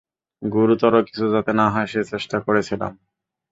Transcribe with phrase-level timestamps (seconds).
[0.41, 2.91] গুরুতর কিছু যাতে না হয়, সে চেষ্টা করেছিলাম।